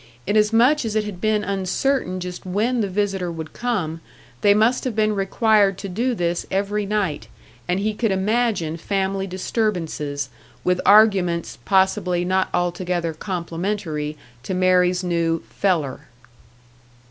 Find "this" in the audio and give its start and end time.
6.15-6.43